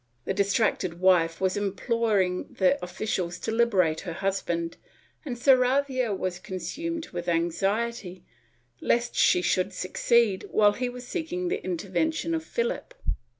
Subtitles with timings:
[0.25, 4.77] The distracted wife was imploring the officials to liberate her husband
[5.23, 8.23] and Sarravia was consumed with anxiety
[8.79, 12.95] lest she should succeed while he was seeking the intervention of Philip.